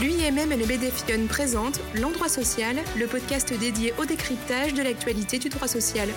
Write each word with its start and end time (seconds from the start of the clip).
L'UIMM 0.00 0.50
et 0.50 0.56
le 0.56 0.64
BDFION 0.64 1.26
présentent 1.28 1.78
L'Endroit 2.00 2.30
Social, 2.30 2.74
le 2.98 3.06
podcast 3.06 3.52
dédié 3.60 3.92
au 4.00 4.06
décryptage 4.06 4.72
de 4.72 4.82
l'actualité 4.82 5.38
du 5.38 5.50
droit 5.50 5.68
social. 5.68 6.08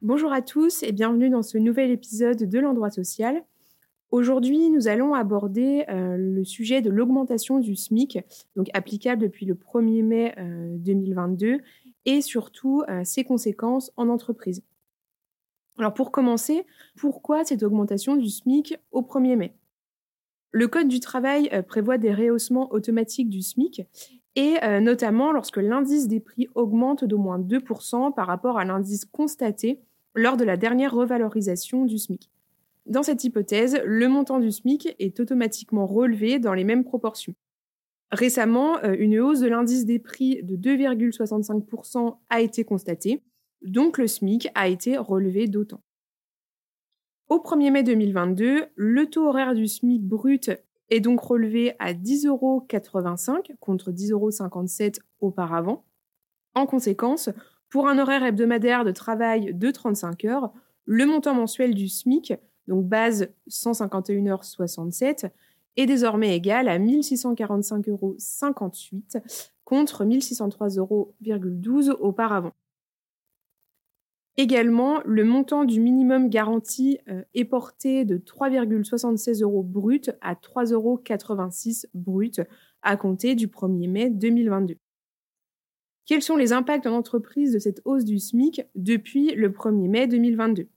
Bonjour 0.00 0.32
à 0.32 0.40
tous 0.40 0.82
et 0.82 0.92
bienvenue 0.92 1.28
dans 1.28 1.42
ce 1.42 1.58
nouvel 1.58 1.90
épisode 1.90 2.38
de 2.38 2.58
L'Endroit 2.58 2.88
Social. 2.88 3.44
Aujourd'hui, 4.10 4.70
nous 4.70 4.88
allons 4.88 5.12
aborder 5.12 5.84
euh, 5.90 6.16
le 6.16 6.42
sujet 6.42 6.80
de 6.80 6.88
l'augmentation 6.88 7.58
du 7.58 7.76
SMIC, 7.76 8.20
donc 8.56 8.68
applicable 8.72 9.20
depuis 9.20 9.44
le 9.44 9.56
1er 9.56 10.02
mai 10.02 10.34
2022, 10.78 11.46
euh, 11.52 11.58
et 12.06 12.22
surtout 12.22 12.82
euh, 12.88 13.04
ses 13.04 13.24
conséquences 13.24 13.92
en 13.98 14.08
entreprise. 14.08 14.62
Alors 15.76 15.92
pour 15.92 16.10
commencer, 16.10 16.64
pourquoi 16.96 17.44
cette 17.44 17.62
augmentation 17.62 18.16
du 18.16 18.30
SMIC 18.30 18.78
au 18.90 19.02
1er 19.02 19.36
mai? 19.36 19.54
Le 20.56 20.68
Code 20.68 20.88
du 20.88 21.00
travail 21.00 21.50
euh, 21.52 21.60
prévoit 21.60 21.98
des 21.98 22.14
rehaussements 22.14 22.72
automatiques 22.72 23.28
du 23.28 23.42
SMIC 23.42 23.82
et 24.36 24.54
euh, 24.62 24.80
notamment 24.80 25.30
lorsque 25.30 25.58
l'indice 25.58 26.08
des 26.08 26.18
prix 26.18 26.48
augmente 26.54 27.04
d'au 27.04 27.18
moins 27.18 27.38
2% 27.38 28.14
par 28.14 28.26
rapport 28.26 28.58
à 28.58 28.64
l'indice 28.64 29.04
constaté 29.04 29.82
lors 30.14 30.38
de 30.38 30.44
la 30.44 30.56
dernière 30.56 30.94
revalorisation 30.94 31.84
du 31.84 31.98
SMIC. 31.98 32.30
Dans 32.86 33.02
cette 33.02 33.22
hypothèse, 33.22 33.82
le 33.84 34.08
montant 34.08 34.38
du 34.38 34.50
SMIC 34.50 34.96
est 34.98 35.20
automatiquement 35.20 35.84
relevé 35.84 36.38
dans 36.38 36.54
les 36.54 36.64
mêmes 36.64 36.84
proportions. 36.84 37.34
Récemment, 38.10 38.78
euh, 38.82 38.96
une 38.98 39.20
hausse 39.20 39.40
de 39.40 39.48
l'indice 39.48 39.84
des 39.84 39.98
prix 39.98 40.42
de 40.42 40.56
2,65% 40.56 42.16
a 42.30 42.40
été 42.40 42.64
constatée, 42.64 43.22
donc 43.60 43.98
le 43.98 44.06
SMIC 44.06 44.48
a 44.54 44.68
été 44.68 44.96
relevé 44.96 45.48
d'autant. 45.48 45.82
Au 47.28 47.38
1er 47.38 47.72
mai 47.72 47.82
2022, 47.82 48.66
le 48.76 49.06
taux 49.06 49.26
horaire 49.26 49.56
du 49.56 49.66
SMIC 49.66 50.00
brut 50.00 50.52
est 50.90 51.00
donc 51.00 51.20
relevé 51.20 51.74
à 51.80 51.92
10,85 51.92 52.28
euros 52.28 52.64
contre 53.58 53.90
10,57 53.90 54.12
euros 54.12 54.30
auparavant. 55.20 55.84
En 56.54 56.66
conséquence, 56.66 57.30
pour 57.68 57.88
un 57.88 57.98
horaire 57.98 58.22
hebdomadaire 58.22 58.84
de 58.84 58.92
travail 58.92 59.52
de 59.52 59.70
35 59.72 60.24
heures, 60.24 60.52
le 60.84 61.04
montant 61.04 61.34
mensuel 61.34 61.74
du 61.74 61.88
SMIC, 61.88 62.34
donc 62.68 62.86
base 62.86 63.28
151,67 63.50 65.28
est 65.76 65.86
désormais 65.86 66.36
égal 66.36 66.68
à 66.68 66.78
1645,58 66.78 67.90
euros 67.90 68.16
contre 69.64 70.04
1603,12 70.04 70.78
euros 70.78 71.12
auparavant. 71.98 72.52
Également, 74.38 75.00
le 75.06 75.24
montant 75.24 75.64
du 75.64 75.80
minimum 75.80 76.28
garanti 76.28 76.98
euh, 77.08 77.22
est 77.32 77.46
porté 77.46 78.04
de 78.04 78.18
3,76 78.18 79.42
euros 79.42 79.62
brut 79.62 80.10
à 80.20 80.34
3,86 80.34 80.72
euros 80.74 81.02
brut 81.94 82.42
à 82.82 82.96
compter 82.96 83.34
du 83.34 83.48
1er 83.48 83.88
mai 83.88 84.10
2022. 84.10 84.76
Quels 86.04 86.22
sont 86.22 86.36
les 86.36 86.52
impacts 86.52 86.86
en 86.86 86.92
entreprise 86.92 87.52
de 87.52 87.58
cette 87.58 87.80
hausse 87.86 88.04
du 88.04 88.18
SMIC 88.18 88.62
depuis 88.74 89.34
le 89.34 89.48
1er 89.48 89.88
mai 89.88 90.06
2022 90.06 90.68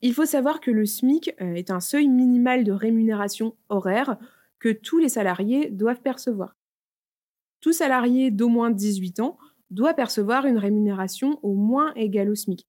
Il 0.00 0.14
faut 0.14 0.24
savoir 0.24 0.60
que 0.60 0.70
le 0.70 0.86
SMIC 0.86 1.34
euh, 1.40 1.54
est 1.54 1.72
un 1.72 1.80
seuil 1.80 2.08
minimal 2.08 2.62
de 2.62 2.72
rémunération 2.72 3.56
horaire 3.68 4.16
que 4.60 4.68
tous 4.68 4.98
les 4.98 5.08
salariés 5.08 5.70
doivent 5.70 6.02
percevoir. 6.02 6.56
Tout 7.60 7.72
salarié 7.72 8.30
d'au 8.30 8.48
moins 8.48 8.70
18 8.70 9.18
ans 9.18 9.38
doit 9.72 9.94
percevoir 9.94 10.46
une 10.46 10.58
rémunération 10.58 11.40
au 11.42 11.54
moins 11.54 11.92
égale 11.94 12.30
au 12.30 12.34
SMIC. 12.34 12.66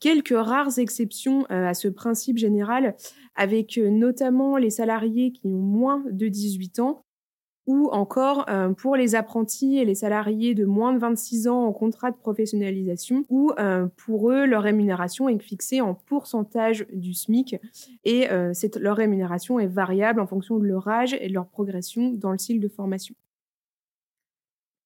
Quelques 0.00 0.34
rares 0.36 0.78
exceptions 0.78 1.44
euh, 1.50 1.66
à 1.66 1.74
ce 1.74 1.88
principe 1.88 2.38
général, 2.38 2.96
avec 3.36 3.78
euh, 3.78 3.90
notamment 3.90 4.56
les 4.56 4.70
salariés 4.70 5.30
qui 5.30 5.46
ont 5.46 5.60
moins 5.60 6.02
de 6.10 6.26
18 6.26 6.80
ans, 6.80 7.04
ou 7.66 7.88
encore 7.92 8.44
euh, 8.50 8.70
pour 8.70 8.96
les 8.96 9.14
apprentis 9.14 9.78
et 9.78 9.84
les 9.84 9.94
salariés 9.94 10.54
de 10.54 10.64
moins 10.64 10.92
de 10.92 10.98
26 10.98 11.48
ans 11.48 11.64
en 11.64 11.72
contrat 11.72 12.10
de 12.10 12.16
professionnalisation, 12.16 13.24
où 13.30 13.52
pour 13.96 14.30
eux, 14.30 14.44
leur 14.44 14.62
rémunération 14.64 15.28
est 15.28 15.38
fixée 15.38 15.80
en 15.80 15.94
pourcentage 15.94 16.86
du 16.92 17.14
SMIC, 17.14 17.56
et 18.04 18.28
leur 18.78 18.96
rémunération 18.96 19.58
est 19.58 19.66
variable 19.66 20.20
en 20.20 20.26
fonction 20.26 20.58
de 20.58 20.66
leur 20.66 20.88
âge 20.88 21.16
et 21.18 21.28
de 21.28 21.32
leur 21.32 21.46
progression 21.46 22.10
dans 22.10 22.32
le 22.32 22.38
cycle 22.38 22.60
de 22.60 22.68
formation. 22.68 23.14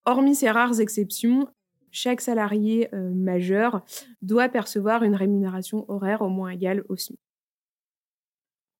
Hormis 0.09 0.33
ces 0.33 0.49
rares 0.49 0.79
exceptions, 0.79 1.47
chaque 1.91 2.21
salarié 2.21 2.89
euh, 2.95 3.11
majeur 3.13 3.85
doit 4.23 4.49
percevoir 4.49 5.03
une 5.03 5.13
rémunération 5.13 5.85
horaire 5.87 6.23
au 6.23 6.29
moins 6.29 6.49
égale 6.49 6.83
au 6.89 6.95
SMIC. 6.95 7.19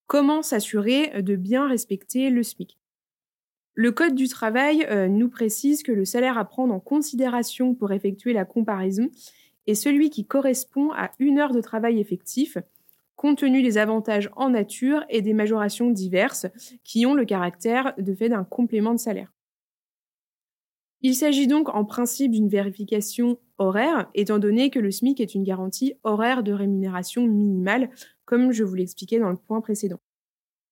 Comment 0.08 0.42
s'assurer 0.42 1.22
de 1.22 1.36
bien 1.36 1.68
respecter 1.68 2.32
le 2.32 2.42
SMIC? 2.42 2.80
Le 3.76 3.92
Code 3.92 4.16
du 4.16 4.28
travail 4.28 4.88
euh, 4.90 5.08
nous 5.08 5.30
précise 5.30 5.84
que 5.84 5.92
le 5.92 6.04
salaire 6.04 6.40
à 6.40 6.46
prendre 6.46 6.74
en 6.74 6.80
considération 6.80 7.76
pour 7.76 7.92
effectuer 7.92 8.34
la 8.34 8.46
comparaison 8.46 9.12
est 9.68 9.76
celui 9.76 10.10
qui 10.10 10.26
correspond 10.26 10.92
à 10.94 11.12
une 11.20 11.38
heure 11.38 11.54
de 11.54 11.62
travail 11.62 12.00
effectif, 12.00 12.58
compte 13.16 13.38
tenu 13.38 13.62
des 13.62 13.78
avantages 13.78 14.32
en 14.36 14.50
nature 14.50 15.06
et 15.10 15.22
des 15.22 15.36
majorations 15.36 15.92
diverses 15.92 16.48
qui 16.84 17.06
ont 17.06 17.14
le 17.14 17.26
caractère 17.26 17.94
de 18.00 18.16
fait 18.16 18.30
d'un 18.30 18.46
complément 18.46 18.96
de 18.96 19.00
salaire. 19.00 19.32
Il 21.02 21.16
s'agit 21.16 21.48
donc 21.48 21.70
en 21.70 21.86
principe 21.86 22.32
d'une 22.32 22.50
vérification 22.50 23.40
horaire, 23.58 24.10
étant 24.16 24.40
donné 24.40 24.70
que 24.70 24.80
le 24.80 24.92
SMIC 24.92 25.22
est 25.22 25.34
une 25.34 25.44
garantie 25.44 25.94
horaire 26.04 26.44
de 26.44 26.52
rémunération 26.52 27.26
minimale, 27.26 27.90
comme 28.26 28.52
je 28.52 28.64
vous 28.64 28.76
l'expliquais 28.76 29.20
dans 29.20 29.30
le 29.30 29.38
point 29.38 29.62
précédent. 29.62 30.00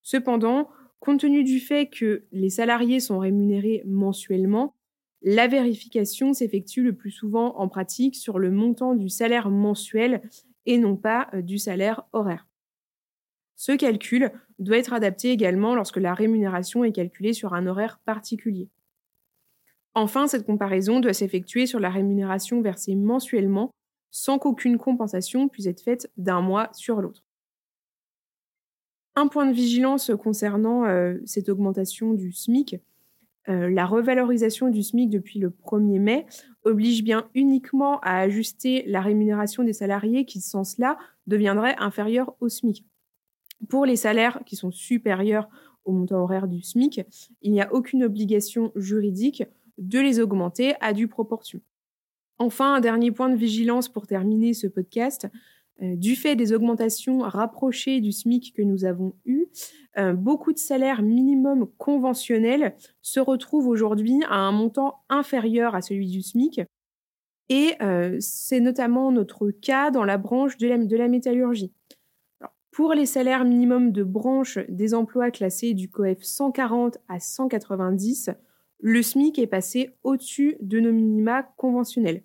Cependant, 0.03 0.69
compte 0.99 1.21
tenu 1.21 1.43
du 1.43 1.59
fait 1.59 1.87
que 1.87 2.25
les 2.31 2.49
salariés 2.49 2.99
sont 2.99 3.19
rémunérés 3.19 3.83
mensuellement, 3.85 4.75
la 5.21 5.47
vérification 5.47 6.33
s'effectue 6.33 6.83
le 6.83 6.93
plus 6.93 7.11
souvent 7.11 7.57
en 7.57 7.67
pratique 7.67 8.15
sur 8.15 8.39
le 8.39 8.51
montant 8.51 8.93
du 8.93 9.09
salaire 9.09 9.49
mensuel 9.49 10.21
et 10.65 10.77
non 10.77 10.95
pas 10.95 11.29
euh, 11.33 11.41
du 11.41 11.57
salaire 11.57 12.03
horaire. 12.13 12.47
Ce 13.55 13.71
calcul 13.71 14.31
doit 14.59 14.77
être 14.77 14.93
adapté 14.93 15.31
également 15.31 15.73
lorsque 15.73 15.97
la 15.97 16.13
rémunération 16.13 16.83
est 16.83 16.91
calculée 16.91 17.33
sur 17.33 17.55
un 17.55 17.65
horaire 17.65 17.99
particulier. 18.05 18.69
Enfin, 19.99 20.27
cette 20.27 20.45
comparaison 20.45 20.99
doit 20.99 21.13
s'effectuer 21.13 21.65
sur 21.65 21.79
la 21.79 21.89
rémunération 21.89 22.61
versée 22.61 22.95
mensuellement 22.95 23.71
sans 24.11 24.37
qu'aucune 24.37 24.77
compensation 24.77 25.47
puisse 25.47 25.65
être 25.65 25.81
faite 25.81 26.11
d'un 26.17 26.39
mois 26.39 26.69
sur 26.73 27.01
l'autre. 27.01 27.23
Un 29.15 29.27
point 29.27 29.47
de 29.47 29.53
vigilance 29.53 30.11
concernant 30.21 30.85
euh, 30.85 31.15
cette 31.25 31.49
augmentation 31.49 32.13
du 32.13 32.31
SMIC, 32.31 32.75
euh, 33.49 33.71
la 33.71 33.87
revalorisation 33.87 34.69
du 34.69 34.83
SMIC 34.83 35.09
depuis 35.09 35.39
le 35.39 35.49
1er 35.49 35.99
mai 35.99 36.27
oblige 36.61 37.03
bien 37.03 37.27
uniquement 37.33 37.99
à 38.01 38.19
ajuster 38.19 38.83
la 38.85 39.01
rémunération 39.01 39.63
des 39.63 39.73
salariés 39.73 40.25
qui, 40.25 40.41
sans 40.41 40.63
cela, 40.63 40.99
deviendraient 41.25 41.75
inférieurs 41.79 42.35
au 42.39 42.49
SMIC. 42.49 42.85
Pour 43.67 43.87
les 43.87 43.95
salaires 43.95 44.41
qui 44.45 44.57
sont 44.57 44.69
supérieurs 44.69 45.49
au 45.85 45.91
montant 45.91 46.21
horaire 46.21 46.47
du 46.47 46.61
SMIC, 46.61 47.01
il 47.41 47.51
n'y 47.51 47.61
a 47.61 47.73
aucune 47.73 48.03
obligation 48.03 48.71
juridique 48.75 49.41
de 49.77 49.99
les 49.99 50.19
augmenter 50.19 50.75
à 50.81 50.93
due 50.93 51.07
proportion. 51.07 51.61
Enfin, 52.39 52.75
un 52.75 52.79
dernier 52.79 53.11
point 53.11 53.29
de 53.29 53.35
vigilance 53.35 53.89
pour 53.89 54.07
terminer 54.07 54.53
ce 54.53 54.67
podcast. 54.67 55.27
Euh, 55.83 55.95
du 55.95 56.15
fait 56.15 56.35
des 56.35 56.53
augmentations 56.53 57.19
rapprochées 57.19 58.01
du 58.01 58.11
SMIC 58.11 58.53
que 58.55 58.63
nous 58.63 58.83
avons 58.83 59.13
eues, 59.25 59.45
euh, 59.99 60.13
beaucoup 60.13 60.51
de 60.51 60.57
salaires 60.57 61.03
minimum 61.03 61.67
conventionnels 61.77 62.75
se 63.03 63.19
retrouvent 63.19 63.67
aujourd'hui 63.67 64.19
à 64.27 64.37
un 64.37 64.51
montant 64.51 65.03
inférieur 65.09 65.75
à 65.75 65.81
celui 65.81 66.09
du 66.09 66.23
SMIC. 66.23 66.61
Et 67.49 67.75
euh, 67.81 68.17
c'est 68.19 68.59
notamment 68.59 69.11
notre 69.11 69.51
cas 69.51 69.91
dans 69.91 70.03
la 70.03 70.17
branche 70.17 70.57
de 70.57 70.67
la, 70.67 71.07
métallurgie. 71.07 71.71
pour 72.71 72.93
les 72.93 73.05
salaires 73.05 73.45
minimums 73.45 73.91
de 73.91 74.03
branche 74.03 74.57
des 74.69 74.95
emplois 74.95 75.29
classés 75.29 75.75
du 75.75 75.89
COEF 75.89 76.23
140 76.23 76.97
à 77.07 77.19
190, 77.19 78.31
le 78.79 79.01
SMIC 79.01 79.39
est 79.39 79.47
passé 79.47 79.91
au-dessus 80.03 80.57
de 80.61 80.79
nos 80.79 80.91
minima 80.91 81.43
conventionnels. 81.57 82.23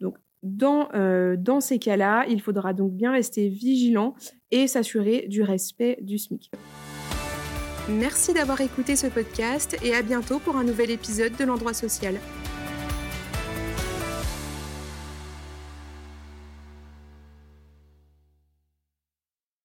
Donc, 0.00 0.16
dans, 0.42 0.88
euh, 0.94 1.36
dans 1.36 1.60
ces 1.60 1.78
cas-là, 1.78 2.26
il 2.28 2.40
faudra 2.40 2.72
donc 2.72 2.92
bien 2.92 3.12
rester 3.12 3.48
vigilant 3.48 4.14
et 4.50 4.66
s'assurer 4.66 5.26
du 5.28 5.42
respect 5.42 5.98
du 6.02 6.18
SMIC. 6.18 6.50
Merci 7.88 8.34
d'avoir 8.34 8.60
écouté 8.60 8.96
ce 8.96 9.06
podcast 9.06 9.76
et 9.82 9.94
à 9.94 10.02
bientôt 10.02 10.38
pour 10.38 10.56
un 10.56 10.64
nouvel 10.64 10.90
épisode 10.90 11.34
de 11.36 11.44
l'endroit 11.44 11.72
social. 11.72 12.20